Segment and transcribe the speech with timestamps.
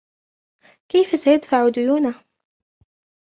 [0.91, 2.15] كيفَ سيدفع ديونهُ؟